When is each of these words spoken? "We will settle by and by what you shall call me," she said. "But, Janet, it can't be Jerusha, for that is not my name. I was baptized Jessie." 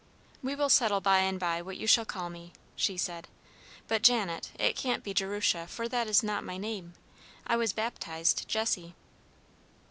"We 0.41 0.55
will 0.55 0.67
settle 0.69 0.99
by 0.99 1.19
and 1.19 1.39
by 1.39 1.61
what 1.61 1.77
you 1.77 1.85
shall 1.85 2.05
call 2.05 2.31
me," 2.31 2.53
she 2.75 2.97
said. 2.97 3.27
"But, 3.87 4.01
Janet, 4.01 4.49
it 4.57 4.75
can't 4.75 5.03
be 5.03 5.13
Jerusha, 5.13 5.67
for 5.67 5.87
that 5.89 6.07
is 6.07 6.23
not 6.23 6.43
my 6.43 6.57
name. 6.57 6.95
I 7.45 7.55
was 7.55 7.71
baptized 7.71 8.47
Jessie." 8.47 8.95